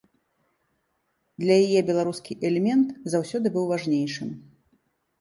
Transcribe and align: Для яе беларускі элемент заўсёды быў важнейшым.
Для 1.43 1.53
яе 1.67 1.79
беларускі 1.91 2.39
элемент 2.51 2.87
заўсёды 3.17 3.47
быў 3.55 3.65
важнейшым. 3.77 4.29